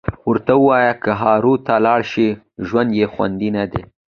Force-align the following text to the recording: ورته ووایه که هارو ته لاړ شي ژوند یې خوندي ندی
ورته 0.29 0.53
ووایه 0.59 0.93
که 1.03 1.11
هارو 1.21 1.53
ته 1.65 1.73
لاړ 1.85 2.01
شي 2.11 2.27
ژوند 2.67 2.89
یې 2.99 3.05
خوندي 3.13 3.49
ندی 3.57 3.81